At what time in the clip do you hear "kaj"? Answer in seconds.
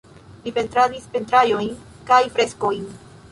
2.09-2.21